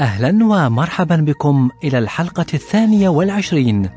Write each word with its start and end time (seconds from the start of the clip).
أهلا 0.00 0.44
ومرحبا 0.44 1.16
بكم 1.16 1.70
إلى 1.84 1.98
الحلقة 1.98 2.46
الثانية 2.54 3.08
والعشرين 3.08 3.90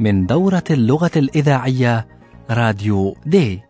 من 0.00 0.26
دورة 0.26 0.64
اللغة 0.70 1.10
الإذاعية 1.16 2.06
راديو 2.50 3.16
دي 3.26 3.60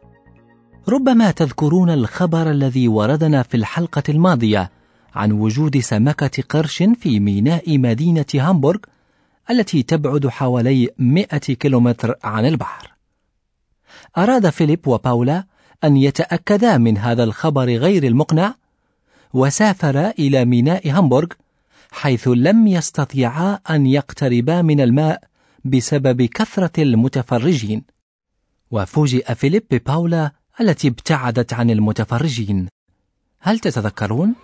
ربما 0.89 1.31
تذكرون 1.31 1.91
الخبر 1.91 2.51
الذي 2.51 2.89
وردنا 2.89 3.43
في 3.43 3.57
الحلقة 3.57 4.03
الماضية 4.09 4.71
عن 5.15 5.33
وجود 5.33 5.79
سمكة 5.79 6.43
قرش 6.49 6.83
في 6.83 7.21
ميناء 7.21 7.79
مدينة 7.79 8.27
هامبورغ 8.35 8.81
التي 9.51 9.83
تبعد 9.83 10.29
حوالي 10.29 10.89
100 10.99 11.25
كيلومتر 11.39 12.15
عن 12.25 12.47
البحر. 12.47 12.93
أراد 14.19 14.51
فيليب 14.51 14.89
وباولا 14.89 15.45
أن 15.85 15.97
يتأكدا 15.97 16.79
من 16.79 16.99
هذا 16.99 17.25
الخبر 17.25 17.67
غير 17.77 18.05
المقنع 18.05 18.55
وسافرا 19.33 20.11
إلى 20.19 20.45
ميناء 20.45 20.91
هامبورغ 20.91 21.29
حيث 21.93 22.29
لم 22.29 22.67
يستطيعا 22.67 23.59
أن 23.71 23.87
يقتربا 23.87 24.63
من 24.63 24.81
الماء 24.81 25.23
بسبب 25.65 26.23
كثرة 26.23 26.83
المتفرجين. 26.83 27.83
وفوجئ 28.71 29.35
فيليب 29.35 29.65
بباولا 29.71 30.33
التي 30.61 30.89
ابتعدت 30.89 31.53
عن 31.53 31.71
المتفرجين. 31.71 32.69
هل 33.41 33.59
تتذكرون؟ 33.59 34.35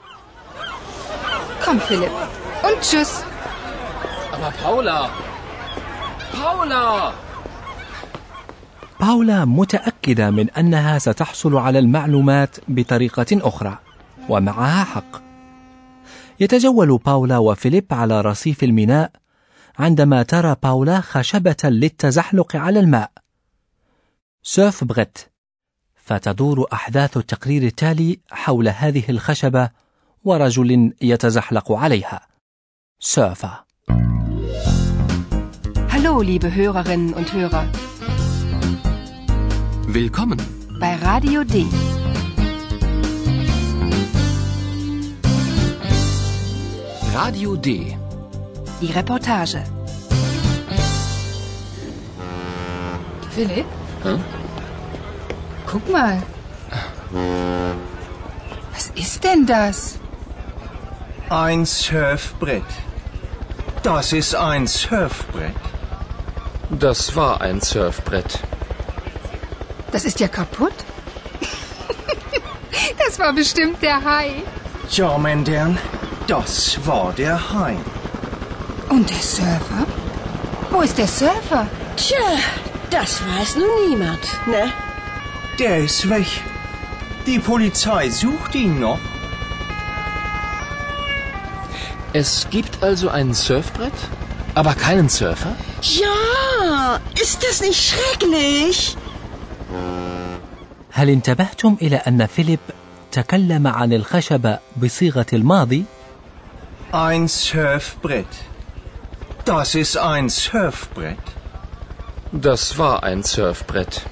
Philipp. 1.88 2.10
Und 2.66 2.78
tschüss. 2.80 3.22
Aber 4.32 4.52
Paula! 4.62 5.10
Paula! 6.32 7.12
باولا 9.00 9.44
متأكدة 9.44 10.30
من 10.30 10.50
أنها 10.50 10.98
ستحصل 10.98 11.56
على 11.56 11.78
المعلومات 11.78 12.56
بطريقة 12.68 13.26
أخرى، 13.32 13.78
ومعها 14.28 14.84
حق. 14.84 15.25
يتجول 16.40 16.98
باولا 16.98 17.38
وفيليب 17.38 17.86
على 17.90 18.20
رصيف 18.20 18.64
الميناء 18.64 19.10
عندما 19.78 20.22
ترى 20.22 20.56
باولا 20.62 21.00
خشبة 21.00 21.56
للتزحلق 21.64 22.56
على 22.56 22.80
الماء. 22.80 23.10
Surfbrett. 24.42 25.18
فتدور 26.04 26.66
أحداث 26.72 27.16
التقرير 27.16 27.62
التالي 27.62 28.18
حول 28.30 28.68
هذه 28.68 29.04
الخشبة 29.08 29.70
ورجل 30.24 30.92
يتزحلق 31.02 31.72
عليها. 31.72 32.20
Surfer. 33.00 33.66
Hallo, 35.92 36.20
liebe 36.22 36.54
Hörerinnen 36.54 37.14
und 37.14 37.32
Hörer. 37.32 37.64
Willkommen! 39.88 40.40
Bei 40.78 40.94
Radio 40.96 41.42
D. 41.44 41.54
Radio 47.16 47.56
D. 47.56 47.96
Die 48.78 48.92
Reportage. 48.92 49.64
Philipp? 53.34 53.64
Hm? 54.02 54.22
Guck 55.66 55.90
mal. 55.90 56.22
Was 58.74 58.90
ist 58.94 59.24
denn 59.24 59.46
das? 59.46 59.98
Ein 61.30 61.64
Surfbrett. 61.64 62.70
Das 63.82 64.12
ist 64.12 64.34
ein 64.34 64.66
Surfbrett. 64.66 65.62
Das 66.68 67.16
war 67.16 67.40
ein 67.40 67.62
Surfbrett. 67.62 68.40
Das 69.90 70.04
ist 70.04 70.20
ja 70.20 70.28
kaputt. 70.28 70.74
das 72.98 73.18
war 73.18 73.32
bestimmt 73.32 73.80
der 73.80 74.04
Hai. 74.04 74.42
Ja, 74.90 75.16
Mendern, 75.16 75.78
das 76.27 76.53
war 76.85 77.13
der 77.13 77.37
Hai. 77.53 77.75
Und 78.89 79.09
der 79.09 79.23
Surfer? 79.35 79.83
Wo 80.71 80.81
ist 80.81 80.97
der 80.97 81.07
Surfer? 81.07 81.63
Tja, 81.95 82.27
das 82.89 83.11
weiß 83.29 83.55
nun 83.61 83.73
niemand, 83.89 84.23
ne? 84.47 84.63
Der 85.59 85.77
ist 85.87 86.09
weg. 86.09 86.29
Die 87.25 87.39
Polizei 87.39 88.09
sucht 88.09 88.55
ihn 88.55 88.79
noch. 88.79 88.99
Es 92.13 92.47
gibt 92.49 92.83
also 92.83 93.09
ein 93.09 93.33
Surfbrett, 93.33 93.99
aber 94.53 94.73
keinen 94.73 95.09
Surfer? 95.09 95.55
Ja, 95.81 96.99
ist 97.23 97.39
das 97.43 97.61
nicht 97.61 97.81
schrecklich? 97.89 98.97
هل 100.93 101.09
انتبهتم 101.09 101.77
إلى 101.81 101.95
أن 101.95 102.25
فيليب 102.27 102.59
تكلم 103.11 103.67
عن 103.67 103.93
الخشبة 103.93 104.59
بصيغة 104.77 105.25
الماضي 105.33 105.85
Ein 106.92 107.26
Surfbrett. 107.26 108.28
Das 109.44 109.74
ist 109.74 109.96
ein 109.96 110.28
Surfbrett. 110.28 111.18
Das 112.32 112.78
war 112.78 113.02
ein 113.02 113.24
Surfbrett. 113.24 114.02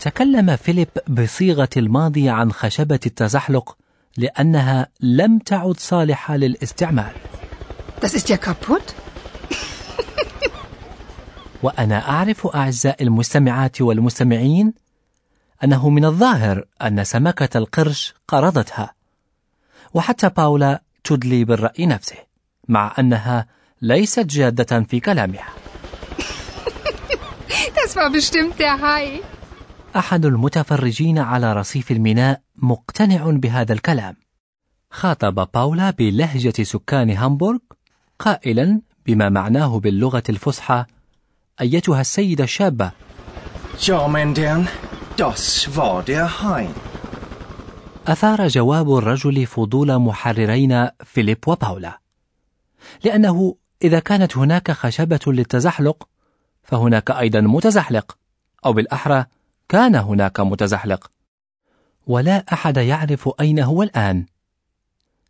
تكلم 0.00 0.56
فيليب 0.56 0.88
بصيغة 1.08 1.68
الماضي 1.76 2.28
عن 2.28 2.52
خشبة 2.52 3.00
التزحلق 3.06 3.76
لأنها 4.16 4.88
لم 5.00 5.38
تعد 5.38 5.80
صالحة 5.80 6.36
للاستعمال 6.36 7.12
Das 8.02 8.14
ist 8.14 8.28
ja 8.28 8.36
kaputt. 8.36 8.92
وأنا 11.62 12.08
أعرف 12.08 12.46
أعزائي 12.46 13.06
المستمعات 13.06 13.80
والمستمعين 13.80 14.74
أنه 15.64 15.88
من 15.88 16.04
الظاهر 16.04 16.64
أن 16.82 17.04
سمكة 17.04 17.58
القرش 17.58 18.14
قرضتها 18.28 18.94
وحتى 19.94 20.28
باولا 20.28 20.82
تدلي 21.06 21.44
بالرأي 21.44 21.86
نفسه 21.86 22.16
مع 22.68 22.94
أنها 22.98 23.46
ليست 23.82 24.26
جادة 24.26 24.80
في 24.82 25.00
كلامها 25.00 25.48
Das 27.76 27.96
war 27.96 28.10
bestimmt 28.10 28.58
der 28.58 28.80
Hai. 28.80 29.20
أحد 29.96 30.24
المتفرجين 30.26 31.18
على 31.18 31.52
رصيف 31.52 31.90
الميناء 31.90 32.40
مقتنع 32.56 33.30
بهذا 33.30 33.72
الكلام 33.72 34.16
خاطب 34.90 35.48
باولا 35.54 35.90
بلهجة 35.90 36.62
سكان 36.62 37.10
هامبورغ 37.10 37.58
قائلا 38.18 38.80
بما 39.06 39.28
معناه 39.28 39.78
باللغة 39.80 40.22
الفصحى 40.28 40.84
أيتها 41.60 42.00
السيدة 42.00 42.44
الشابة 42.44 42.90
Ja, 43.86 44.08
Mendern, 44.08 44.68
das 45.16 45.68
war 45.76 46.02
der 46.02 46.42
Hai. 46.42 46.68
أثار 48.06 48.48
جواب 48.48 48.96
الرجل 48.96 49.46
فضول 49.46 49.98
محررين 49.98 50.88
فيليب 51.04 51.38
وباولا 51.46 52.00
لأنه 53.04 53.56
إذا 53.82 53.98
كانت 53.98 54.36
هناك 54.36 54.70
خشبة 54.70 55.20
للتزحلق 55.26 56.08
فهناك 56.62 57.10
أيضا 57.10 57.40
متزحلق 57.40 58.16
أو 58.66 58.72
بالأحرى 58.72 59.24
كان 59.68 59.94
هناك 59.94 60.40
متزحلق 60.40 61.10
ولا 62.06 62.44
أحد 62.52 62.76
يعرف 62.76 63.30
أين 63.40 63.58
هو 63.60 63.82
الآن 63.82 64.26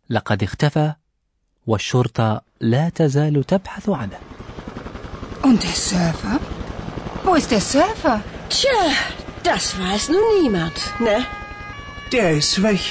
لقد 0.09 0.43
اختفى 0.43 0.93
والشرطة 1.67 2.41
لا 2.59 2.89
تزال 2.89 3.43
تبحث 3.43 3.89
عنه 3.89 4.19
Und 5.43 5.63
der 5.63 5.75
Surfer? 5.75 6.39
Wo 7.23 7.35
ist 7.35 7.51
der 7.51 7.61
Surfer? 7.61 8.21
Tja, 8.49 8.81
das 9.43 9.79
weiß 9.79 10.09
nun 10.09 10.41
niemand, 10.41 10.77
ne? 10.99 11.36
Der 12.11 12.31
ist 12.37 12.63
weg. 12.63 12.83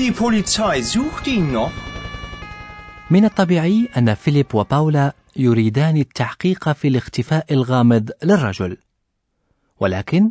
Die 0.00 0.10
Polizei 0.10 0.82
sucht 0.82 1.26
ihn 1.28 1.52
noch. 1.52 1.70
من 3.10 3.24
الطبيعي 3.24 3.88
أن 3.96 4.14
فيليب 4.14 4.54
وباولا 4.54 5.12
يريدان 5.36 5.96
التحقيق 5.96 6.72
في 6.72 6.88
الاختفاء 6.88 7.52
الغامض 7.52 8.10
للرجل 8.24 8.76
ولكن 9.80 10.30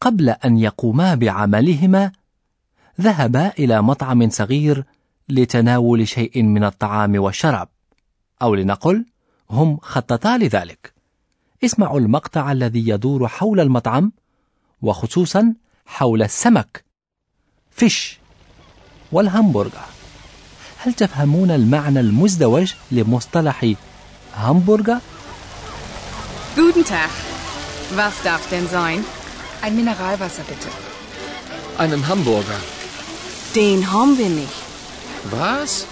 قبل 0.00 0.28
أن 0.28 0.58
يقوما 0.58 1.14
بعملهما 1.14 2.12
ذهبا 3.00 3.52
إلى 3.58 3.82
مطعم 3.82 4.30
صغير 4.30 4.84
لتناول 5.28 6.08
شيء 6.08 6.42
من 6.42 6.64
الطعام 6.64 7.18
والشراب 7.22 7.68
أو 8.42 8.54
لنقل 8.54 9.06
هم 9.50 9.78
خططا 9.82 10.38
لذلك 10.38 10.94
اسمعوا 11.64 12.00
المقطع 12.00 12.52
الذي 12.52 12.88
يدور 12.88 13.28
حول 13.28 13.60
المطعم 13.60 14.12
وخصوصا 14.82 15.54
حول 15.86 16.22
السمك 16.22 16.85
فيش 17.75 18.17
والهمبرجر 19.11 19.85
هل 20.77 20.93
تفهمون 20.93 21.51
المعنى 21.51 21.99
المزدوج 21.99 22.73
لمصطلح 22.91 23.73
همبرجر؟ 24.37 24.97
Guten 26.55 26.83
Tag. 26.83 27.11
Was 27.95 28.15
darf 28.23 28.43
denn 28.51 28.67
sein? 28.67 29.05
Ein 29.61 29.75
Mineralwasser 29.75 30.43
bitte. 30.51 30.69
Einen 31.77 32.07
Hamburger. 32.07 32.59
Den 33.55 33.79
haben 33.91 34.17
wir 34.17 34.29
nicht. 34.41 34.57
Was? 35.29 35.85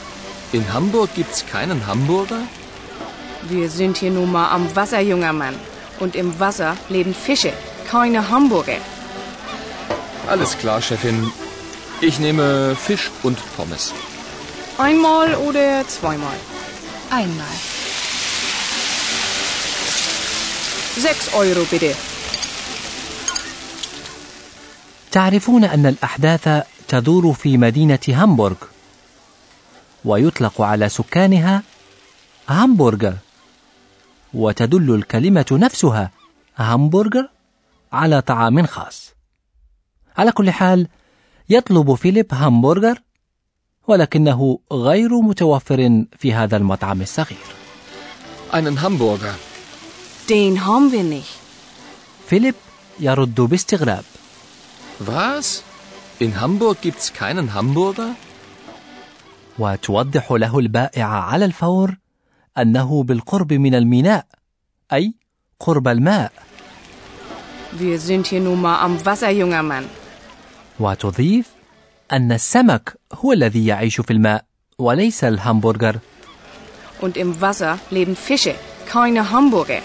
In 0.51 0.63
Hamburg 0.73 1.09
gibt's 1.15 1.45
keinen 1.45 1.79
Hamburger? 1.87 2.41
Wir 3.53 3.69
sind 3.69 3.97
hier 3.97 4.11
nun 4.11 4.31
mal 4.31 4.49
am 4.57 4.63
Wasser, 4.75 4.99
junger 4.99 5.33
Mann. 5.33 5.55
Und 5.99 6.15
im 6.15 6.29
Wasser 6.39 6.71
leben 6.89 7.13
Fische, 7.13 7.53
keine 7.89 8.29
Hamburger. 8.29 8.79
Alles 10.27 10.57
klar, 10.57 10.81
Chefin. 10.81 11.31
Ich 12.00 12.18
nehme 12.18 12.76
Fisch 12.76 13.10
und 13.22 13.38
Pommes. 13.56 13.92
Einmal 14.78 15.34
oder 15.36 15.86
zweimal? 15.86 16.36
Einmal. 17.10 17.56
Sechs 20.96 21.32
Euro 21.34 21.64
bitte. 21.70 21.94
تعرفون 25.10 25.64
أن 25.64 25.86
الأحداث 25.86 26.48
تدور 26.88 27.32
في 27.32 27.56
مدينة 27.58 27.98
هامبورغ 28.08 28.56
ويطلق 30.04 30.60
على 30.60 30.88
سكانها 30.88 31.62
هامبورغر 32.48 33.14
وتدل 34.34 34.94
الكلمة 34.94 35.46
نفسها 35.52 36.10
هامبورغر 36.56 37.28
على 37.92 38.20
طعام 38.20 38.66
خاص 38.66 39.14
على 40.18 40.32
كل 40.32 40.50
حال 40.50 40.88
يطلب 41.48 41.94
فيليب 41.94 42.26
همبرجر 42.34 42.98
ولكنه 43.88 44.58
غير 44.72 45.20
متوفر 45.20 46.04
في 46.18 46.34
هذا 46.34 46.56
المطعم 46.56 47.02
الصغير 47.02 47.38
Einen 48.52 48.80
Hamburger. 48.82 49.34
Den 50.28 50.64
haben 50.66 50.92
wir 50.92 51.02
nicht. 51.02 51.34
فيليب 52.30 52.54
يرد 53.00 53.40
باستغراب 53.40 54.04
Was? 55.00 55.62
In 56.20 56.40
Hamburg 56.40 56.76
gibt's 56.82 57.12
keinen 57.12 57.54
Hamburger? 57.54 58.08
وتوضح 59.58 60.32
له 60.32 60.58
البائعة 60.58 61.20
على 61.20 61.44
الفور 61.44 61.96
أنه 62.58 63.02
بالقرب 63.02 63.52
من 63.52 63.74
الميناء 63.74 64.26
أي 64.92 65.14
قرب 65.60 65.88
الماء 65.88 66.32
Wir 67.78 67.98
sind 67.98 68.26
hier 68.28 68.40
nun 68.40 68.62
mal 68.62 68.78
am 68.86 69.04
Wasser, 69.04 69.30
junger 69.30 69.62
Mann. 69.64 69.86
وتضيف 70.80 71.50
أن 72.12 72.32
السمك 72.32 72.96
هو 73.12 73.32
الذي 73.32 73.66
يعيش 73.66 74.00
في 74.00 74.12
الماء 74.12 74.44
وليس 74.78 75.24
الهمبرجر 75.24 75.98
Und 77.00 77.16
im 77.16 77.40
Wasser 77.40 77.78
leben 77.90 78.16
Fische, 78.16 78.54
keine 78.86 79.30
Hamburger. 79.30 79.82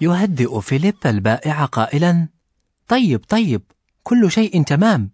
يهدئ 0.00 0.60
فيليب 0.60 0.96
البائع 1.06 1.64
قائلا 1.64 2.28
طيب 2.88 3.24
طيب 3.28 3.62
كل 4.02 4.30
شيء 4.30 4.62
تمام. 4.62 5.10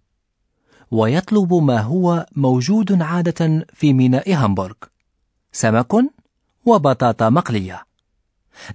ويطلب 0.90 1.54
ما 1.54 1.80
هو 1.80 2.26
موجود 2.36 3.02
عادة 3.02 3.66
في 3.74 3.92
ميناء 3.92 4.32
هامبورغ 4.32 4.74
سمك 5.52 5.92
وبطاطا 6.64 7.30
مقلية. 7.30 7.84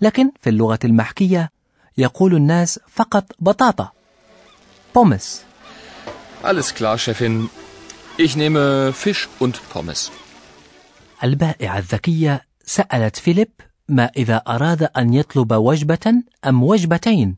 لكن 0.01 0.31
في 0.41 0.49
اللغة 0.49 0.79
المحكية 0.85 1.51
يقول 1.97 2.35
الناس 2.35 2.79
فقط 2.87 3.25
بطاطا 3.39 3.91
بومس. 4.95 5.44
Alles 6.51 6.75
klar, 6.77 6.97
Chefin. 7.05 7.49
Ich 8.25 8.35
nehme 8.35 8.93
Fisch 8.93 9.27
und 9.39 9.55
Pommes. 9.73 10.11
البائعة 11.23 11.77
الذكية 11.77 12.45
سألت 12.65 13.15
فيليب 13.15 13.51
ما 13.89 14.11
إذا 14.17 14.41
أراد 14.47 14.83
أن 14.83 15.13
يطلب 15.13 15.53
وجبة 15.53 16.13
أم 16.45 16.63
وجبتين 16.63 17.35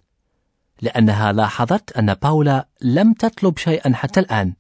لأنها 0.82 1.32
لاحظت 1.32 1.92
أن 1.92 2.14
باولا 2.14 2.68
لم 2.82 3.14
تطلب 3.14 3.58
شيئا 3.58 3.94
حتى 3.96 4.20
الآن 4.20 4.54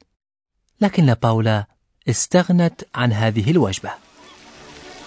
لكن 0.81 1.13
باولا 1.13 1.67
استغنت 2.09 2.81
عن 2.95 3.13
هذه 3.13 3.51
الوجبة 3.51 3.89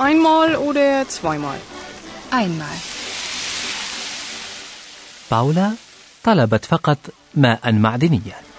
Einmal 0.01 0.57
oder 0.57 1.09
zweimal? 1.09 1.59
Einmal. 2.33 2.79
باولا 5.31 5.73
طلبت 6.25 6.65
فقط 6.65 6.99
ماء 7.35 7.73
معدنيا 7.73 8.50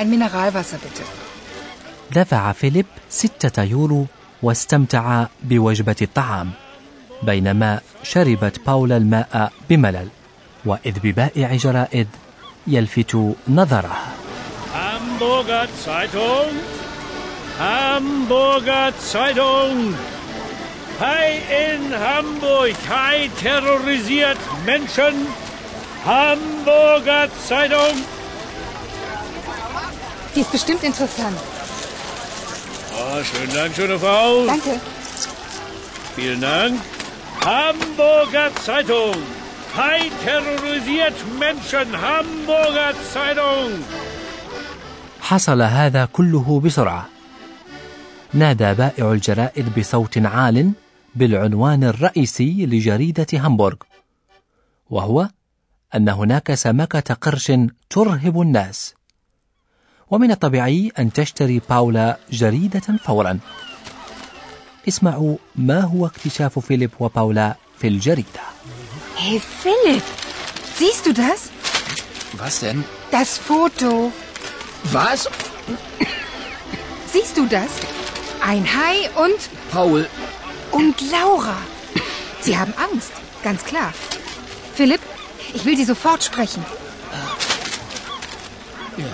Ein 0.00 0.08
Mineralwasser 0.08 0.78
bitte. 0.78 1.04
دفع 2.12 2.52
فيليب 2.52 2.86
ستة 3.10 3.62
يورو 3.62 4.06
واستمتع 4.42 5.26
بوجبة 5.42 5.96
الطعام 6.02 6.50
بينما 7.22 7.80
شربت 8.02 8.60
باولا 8.66 8.96
الماء 8.96 9.52
بملل 9.70 10.08
وإذ 10.64 10.98
ببائع 11.02 11.56
جرائد 11.56 12.08
يلفت 12.66 13.34
نظرها. 13.48 14.12
Hamburger 14.74 15.68
Zeitung 15.84 16.52
Hamburger 17.58 18.92
Zeitung 19.00 19.96
Hai 21.00 21.38
in 21.74 21.92
Hamburg 21.92 22.74
Hai 22.88 23.28
terrorisiert 23.28 24.66
Menschen. 24.66 25.14
Hamburger 26.06 27.28
Die 30.34 30.40
ist 30.40 30.52
bestimmt 30.52 30.82
interessant. 30.90 31.38
Oh, 33.00 33.18
schönen 33.30 33.52
Dank, 33.58 33.70
schöne 33.74 33.98
Frau. 33.98 34.46
Danke. 34.46 34.72
Vielen 36.16 36.40
Dank. 36.40 36.74
Hamburger 37.46 38.48
Zeitung. 38.66 39.16
Hai 39.76 40.00
terrorisiert 40.24 41.16
Menschen. 41.44 41.88
Hamburger 42.06 42.94
Zeitung. 43.14 43.70
حصل 45.20 45.62
هذا 45.62 46.04
كله 46.04 46.60
بسرعة 46.60 47.08
نادى 48.34 48.74
بائع 48.74 49.12
الجرائد 49.12 49.78
بصوت 49.78 50.18
عال 50.18 50.72
بالعنوان 51.14 51.84
الرئيسي 51.84 52.66
لجريدة 52.66 53.26
هامبورغ 53.32 53.76
وهو 54.90 55.28
أن 55.94 56.08
هناك 56.08 56.54
سمكة 56.54 57.14
قرش 57.14 57.52
ترهب 57.90 58.40
الناس 58.40 58.94
ومن 60.11 60.31
الطبيعي 60.31 60.91
أن 60.99 61.13
تشتري 61.13 61.61
باولا 61.69 62.17
جريدة 62.31 62.81
فورا 63.05 63.39
اسمعوا 64.87 65.37
ما 65.55 65.79
هو 65.81 66.05
اكتشاف 66.05 66.59
فيليب 66.59 66.91
وباولا 66.99 67.55
في 67.81 67.87
الجريدة 67.87 68.41
Hey 69.17 69.39
Philipp, 69.63 70.03
siehst 70.79 71.05
du 71.07 71.13
das? 71.13 71.39
Was 72.41 72.59
denn? 72.59 72.83
Das 73.11 73.29
Foto. 73.49 74.11
Was? 74.97 75.19
Siehst 77.13 77.37
du 77.37 77.43
das? 77.57 77.71
Ein 78.51 78.63
Hai 78.77 78.97
und 79.25 79.39
Paul. 79.71 80.01
und 80.79 80.95
Laura. 81.15 81.57
Sie 82.45 82.55
haben 82.59 82.73
Angst, 82.87 83.11
ganz 83.47 83.61
klar. 83.71 83.91
Philipp, 84.77 85.01
ich 85.55 85.63
will 85.65 85.77
Sie 85.77 85.85
sofort 85.93 86.21
sprechen. 86.29 86.61
Ja. 88.97 89.11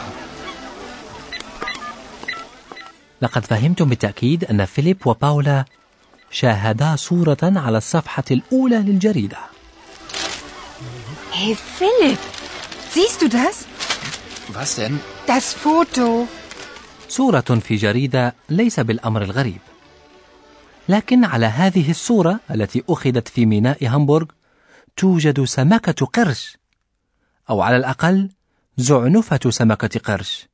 لقد 3.23 3.45
فهمتم 3.45 3.89
بالتأكيد 3.89 4.45
أن 4.45 4.65
فيليب 4.65 5.07
وباولا 5.07 5.65
شاهدا 6.31 6.97
صورة 6.97 7.39
على 7.43 7.79
الصفحة 7.79 8.25
الأولى 8.31 8.77
للجريدة 8.77 9.39
Hey 11.33 11.55
Philipp, 11.79 12.19
siehst 12.95 13.21
du 13.23 13.29
das? 13.29 13.67
Was 14.55 14.77
denn? 14.77 15.01
Das 15.27 15.55
Foto. 15.55 16.27
صورة 17.09 17.41
في 17.41 17.77
جريدة 17.77 18.35
ليس 18.49 18.81
بالأمر 18.81 19.23
الغريب 19.23 19.61
لكن 20.89 21.25
على 21.25 21.47
هذه 21.47 21.91
الصورة 21.91 22.41
التي 22.51 22.85
أخذت 22.89 23.29
في 23.29 23.47
ميناء 23.47 23.87
هامبورغ 23.87 24.27
توجد 24.97 25.45
سمكة 25.45 26.07
قرش 26.07 26.57
أو 27.51 27.61
على 27.61 27.77
الأقل 27.77 28.31
زعنفة 28.77 29.51
سمكة 29.51 30.01
قرش 30.01 30.47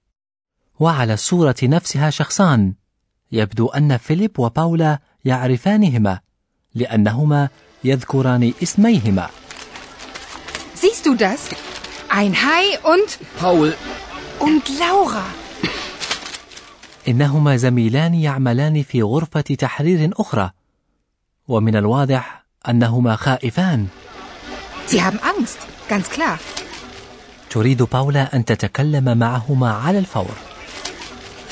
وعلى 0.83 1.15
الصورة 1.15 1.57
نفسها 1.63 2.11
شخصان 2.11 2.75
يبدو 3.33 3.67
أن 3.69 3.97
فيليب 3.97 4.39
وباولا 4.39 4.99
يعرفانهما 5.25 6.21
لأنهما 6.75 7.49
يذكران 7.85 8.53
اسميهما 8.63 9.27
Siehst 10.83 11.07
du 11.07 11.15
das? 11.15 11.41
Ein 12.21 12.33
Hai 12.47 12.67
und 12.93 13.11
Paul. 13.41 13.73
und 14.41 14.65
Laura. 14.81 15.23
إنهما 17.09 17.57
زميلان 17.57 18.15
يعملان 18.15 18.83
في 18.83 19.03
غرفة 19.03 19.41
تحرير 19.41 20.11
أخرى 20.17 20.51
ومن 21.49 21.77
الواضح 21.77 22.45
أنهما 22.69 23.17
خائفان 23.17 23.87
Sie 24.89 25.01
haben 25.03 25.19
Angst, 25.23 25.59
ganz 25.89 26.11
klar. 26.11 26.39
تريد 27.51 27.83
باولا 27.83 28.37
أن 28.37 28.45
تتكلم 28.45 29.19
معهما 29.19 29.71
على 29.73 29.99
الفور 29.99 30.35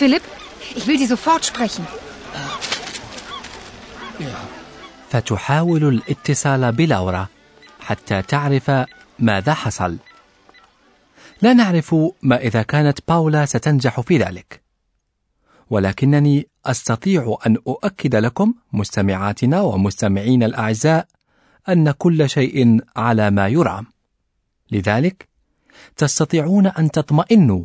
Philipp, 0.01 0.23
ich 0.79 0.87
will 0.87 0.99
Sie 0.99 1.07
sofort 1.07 1.45
sprechen. 1.45 1.85
فتحاول 5.11 5.85
الاتصال 5.89 6.73
بلاورا 6.73 7.27
حتى 7.81 8.23
تعرف 8.23 8.71
ماذا 9.19 9.55
حصل. 9.55 9.97
لا 11.43 11.53
نعرف 11.53 11.95
ما 12.23 12.37
إذا 12.37 12.63
كانت 12.63 12.99
باولا 13.09 13.47
ستنجح 13.47 14.01
في 14.01 14.19
ذلك. 14.19 14.61
ولكنني 15.71 16.49
أستطيع 16.67 17.39
أن 17.47 17.57
أؤكد 17.67 18.17
لكم 18.17 18.55
مستمعاتنا 18.73 19.61
ومستمعين 19.61 20.43
الأعزاء 20.43 21.07
أن 21.69 21.91
كل 21.91 22.31
شيء 22.31 22.81
على 22.97 23.31
ما 23.31 23.49
يرام. 23.49 23.87
لذلك 24.71 25.29
تستطيعون 25.97 26.67
أن 26.67 26.91
تطمئنوا 26.91 27.65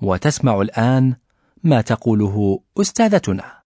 وتسمعوا 0.00 0.62
الآن 0.62 1.14
ما 1.64 1.80
تقوله 1.80 2.60
أستاذتنا 2.80 3.60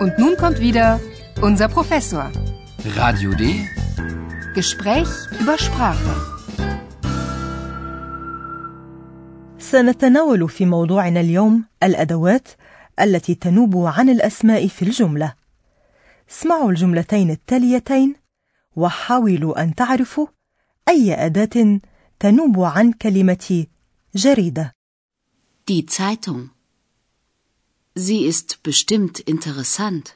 Und 0.00 0.18
nun 0.18 0.34
kommt 0.36 0.60
wieder 0.60 0.98
unser 1.42 1.68
Professor. 1.68 2.30
Radio 2.96 3.30
D. 3.34 3.42
Gespräch 4.54 5.08
über 5.40 5.58
Sprache. 5.58 6.14
سنتناول 9.58 10.48
في 10.48 10.66
موضوعنا 10.66 11.20
اليوم 11.20 11.64
الأدوات 11.82 12.48
التي 13.00 13.34
تنوب 13.34 13.76
عن 13.86 14.08
الأسماء 14.08 14.66
في 14.66 14.82
الجملة. 14.82 15.34
اسمعوا 16.30 16.70
الجملتين 16.70 17.30
التاليتين 17.30 18.14
وحاولوا 18.76 19.62
أن 19.62 19.74
تعرفوا 19.74 20.26
أي 20.88 21.26
أداة 21.26 21.80
تنوب 22.20 22.60
عن 22.60 22.92
كلمة 22.92 23.66
جريدة. 24.14 24.72
Die 25.70 25.86
Zeitung. 25.86 26.50
Sie 27.94 28.24
ist 28.26 28.62
bestimmt 28.62 29.20
interessant. 29.20 30.14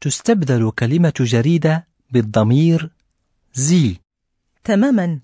تستبدل 0.00 0.70
كلمة 0.70 1.12
جريدة 1.20 1.86
بالضمير 2.10 2.90
زي 3.54 3.96
تماما 4.64 5.20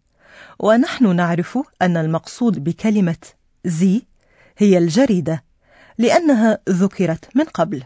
ونحن 0.59 1.17
نعرف 1.17 1.59
أن 1.83 1.97
المقصود 1.97 2.65
بكلمة 2.65 3.27
زي 3.65 4.03
هي 4.59 4.79
الجريدة 4.79 5.45
لأنها 5.99 6.59
ذكرت 6.69 7.37
من 7.37 7.45
قبل 7.45 7.85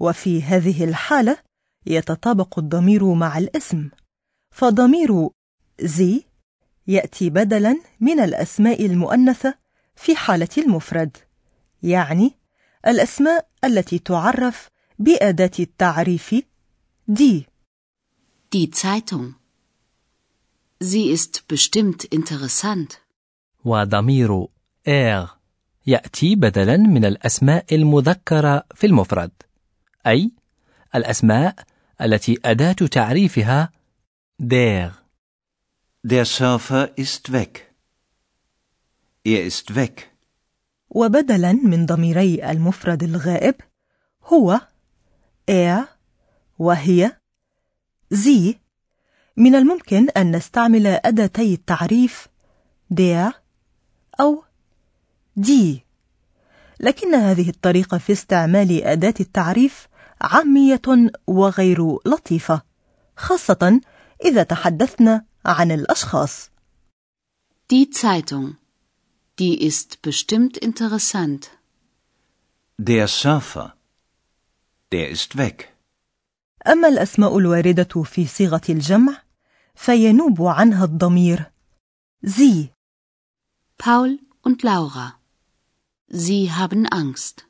وفي 0.00 0.42
هذه 0.42 0.84
الحالة 0.84 1.38
يتطابق 1.86 2.58
الضمير 2.58 3.14
مع 3.14 3.38
الاسم 3.38 3.90
فضمير 4.54 5.28
زي 5.80 6.24
يأتي 6.86 7.30
بدلا 7.30 7.80
من 8.00 8.20
الأسماء 8.20 8.86
المؤنثة 8.86 9.54
في 9.96 10.16
حالة 10.16 10.48
المفرد. 10.58 11.16
يعني 11.82 12.34
الأسماء 12.86 13.48
التي 13.64 13.98
تعرف 13.98 14.68
بأداة 14.98 15.50
التعريف 15.60 16.34
دي 17.08 17.46
Die 18.54 18.70
Zeitung. 18.70 19.34
Sie 20.80 21.10
ist 21.10 21.48
bestimmt 21.48 22.04
interessant. 22.04 22.98
وضمير 23.64 24.46
إير 24.88 25.28
يأتي 25.86 26.34
بدلا 26.34 26.76
من 26.76 27.04
الأسماء 27.04 27.74
المذكرة 27.74 28.64
في 28.74 28.86
المفرد. 28.86 29.30
أي 30.06 30.30
الأسماء 30.94 31.54
التي 32.00 32.38
أداة 32.44 32.72
تعريفها 32.72 33.70
دير 34.38 35.03
Der 36.12 36.26
Surfer 36.26 36.98
ist 36.98 37.32
weg. 37.32 37.74
Er 39.24 39.42
ist 39.44 39.74
weg. 39.74 40.10
وبدلا 40.90 41.52
من 41.52 41.86
ضميري 41.86 42.50
المفرد 42.50 43.02
الغائب 43.02 43.54
هو 44.24 44.60
er 45.50 45.84
وهي 46.58 47.12
زي 48.10 48.58
من 49.36 49.54
الممكن 49.54 50.08
أن 50.08 50.36
نستعمل 50.36 50.86
أداتي 50.86 51.54
التعريف 51.54 52.28
der 52.94 53.32
أو 54.20 54.44
die 55.40 55.78
لكن 56.80 57.14
هذه 57.14 57.48
الطريقة 57.48 57.98
في 57.98 58.12
استعمال 58.12 58.82
أداة 58.82 59.14
التعريف 59.20 59.88
عامية 60.20 60.82
وغير 61.26 61.98
لطيفة 62.06 62.62
خاصة 63.16 63.80
إذا 64.24 64.42
تحدثنا 64.42 65.24
عن 65.46 65.70
الأشخاص 65.70 66.50
Die 67.70 67.90
Zeitung. 67.90 68.56
Die 69.38 69.56
ist 69.68 70.02
bestimmt 70.02 70.56
interessant. 70.58 71.50
Der 72.78 73.08
Surfer. 73.08 73.74
Der 74.92 75.08
ist 75.10 75.36
weg. 75.36 75.68
أما 76.66 76.88
الأسماء 76.88 77.38
الواردة 77.38 78.02
في 78.02 78.26
صيغة 78.26 78.62
الجمع 78.68 79.22
فينوب 79.74 80.42
عنها 80.42 80.84
الضمير 80.84 81.50
sie 82.22 82.68
Paul 83.78 84.18
und 84.42 84.62
Laura. 84.62 85.18
Sie 86.08 86.52
haben 86.52 86.86
Angst. 86.86 87.44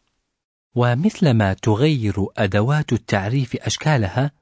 ومثلما 0.74 1.52
تغير 1.52 2.26
أدوات 2.36 2.92
التعريف 2.92 3.56
أشكالها 3.56 4.32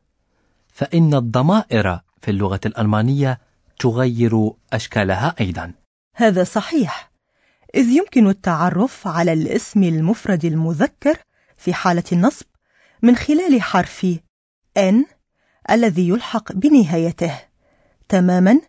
فإن 0.68 1.14
الضمائر 1.14 2.00
في 2.23 2.31
اللغة 2.31 2.61
الألمانية 2.67 3.41
تغير 3.79 4.50
أشكالها 4.73 5.35
أيضا. 5.41 5.73
هذا 6.14 6.45
صحيح. 6.45 7.12
إذ 7.75 7.88
يمكن 7.88 8.29
التعرف 8.29 9.07
على 9.07 9.33
الاسم 9.33 9.83
المفرد 9.83 10.45
المذكر 10.45 11.17
في 11.57 11.75
حالة 11.75 12.05
النصب 12.12 12.47
من 13.02 13.17
خلال 13.17 13.62
حرف 13.62 14.07
N 14.79 14.95
الذي 15.71 16.09
يلحق 16.09 16.52
بنهايته 16.52 17.38
تماما 18.09 18.61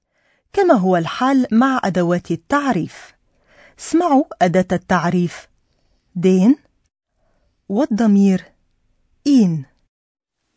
كما 0.54 0.74
هو 0.74 0.98
الحال 0.98 1.48
مع 1.52 1.82
أدوات 1.84 2.32
التعريف. 2.32 3.14
اسمعوا 3.80 4.24
أداة 4.42 4.68
التعريف. 4.72 5.48
den 6.16 6.56
والضمير 7.70 8.44
ihn 9.28 9.66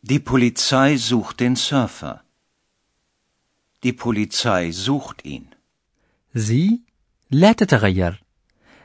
Die 0.02 0.20
Polizei 0.20 0.96
sucht 0.98 1.40
den 1.40 1.56
Surfer. 1.56 2.25
Die 3.82 3.92
Polizei 3.92 4.72
sucht 4.72 5.24
ihn. 5.24 5.44
زي 6.34 6.80
لا 7.30 7.52
تتغير 7.52 8.22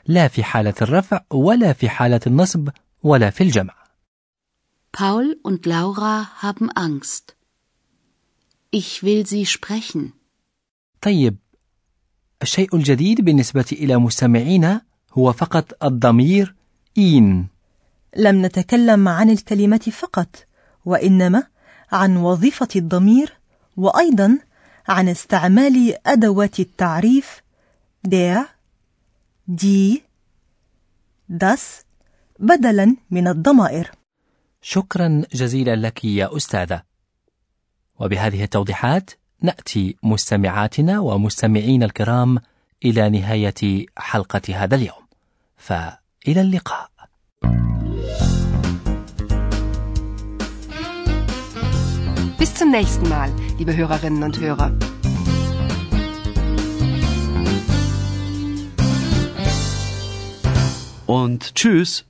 لا 0.06 0.28
في 0.28 0.44
حالة 0.44 0.74
الرفع 0.82 1.20
ولا 1.30 1.72
في 1.72 1.88
حالة 1.88 2.20
النصب 2.26 2.68
ولا 3.02 3.30
في 3.30 3.44
الجمع 3.44 3.74
Paul 4.92 5.36
und 5.42 5.64
Laura 5.64 6.42
haben 6.42 6.68
Angst. 6.70 7.36
Ich 8.70 9.02
will 9.02 9.26
sie 9.26 9.46
sprechen. 9.46 10.12
طيب 11.00 11.36
الشيء 12.42 12.76
الجديد 12.76 13.20
بالنسبة 13.20 13.64
إلى 13.72 13.96
مستمعينا 13.96 14.82
هو 15.12 15.32
فقط 15.32 15.84
الضمير 15.84 16.54
إين 16.98 17.48
لم 18.16 18.46
نتكلم 18.46 19.08
عن 19.08 19.30
الكلمة 19.30 19.78
فقط 19.78 20.46
وإنما 20.84 21.46
عن 21.92 22.16
وظيفة 22.16 22.68
الضمير 22.76 23.32
وأيضا 23.76 24.38
عن 24.88 25.08
استعمال 25.08 26.06
أدوات 26.06 26.60
التعريف 26.60 27.42
der 28.08 28.38
die 29.48 30.00
das 31.28 31.84
بدلا 32.38 32.96
من 33.10 33.28
الضمائر. 33.28 33.90
شكرا 34.62 35.22
جزيلا 35.34 35.76
لك 35.76 36.04
يا 36.04 36.36
أستاذة. 36.36 36.82
وبهذه 38.00 38.44
التوضيحات 38.44 39.10
نأتي 39.40 39.96
مستمعاتنا 40.02 41.00
ومستمعين 41.00 41.82
الكرام 41.82 42.38
إلى 42.84 43.10
نهاية 43.10 43.86
حلقة 43.96 44.42
هذا 44.54 44.74
اليوم. 44.74 45.06
فإلى 45.56 46.40
اللقاء. 46.40 46.90
Bis 52.41 52.53
zum 52.53 52.71
nächsten 52.71 53.09
Mal, 53.09 53.29
liebe 53.57 53.75
Hörerinnen 53.75 54.23
und 54.23 54.39
Hörer. 54.39 54.71
Und 61.05 61.55
tschüss. 61.55 62.03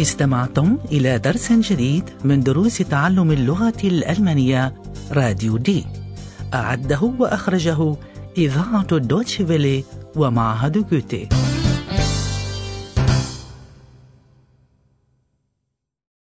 استمعتم 0.00 0.78
إلى 0.92 1.18
درس 1.18 1.52
جديد 1.52 2.04
من 2.24 2.42
دروس 2.42 2.78
تعلم 2.78 3.30
اللغة 3.30 3.80
الألمانية 3.84 4.74
راديو 5.12 5.56
دي 5.56 5.84
أعده 6.55 7.01
وأخرجه 7.19 7.95
إذاعة 8.37 8.97
دوتشفيلي 8.97 9.83
ومعهد 10.15 10.89
جوتي. 10.89 11.29